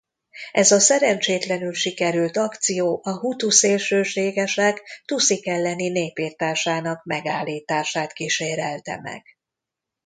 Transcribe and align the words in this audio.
Ez 0.51 0.71
a 0.71 0.79
szerencsétlenül 0.79 1.73
sikerült 1.73 2.37
akció 2.37 2.99
a 3.03 3.17
hutu 3.19 3.49
szélsőségesek 3.49 5.01
tuszik 5.05 5.47
elleni 5.47 5.87
népirtásának 5.89 7.03
megállítását 7.03 8.13
kísérelte 8.13 8.99
meg. 9.01 9.23